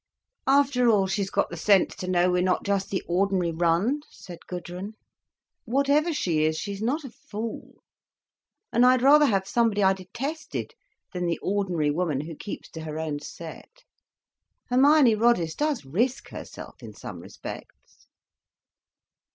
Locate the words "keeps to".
12.35-12.81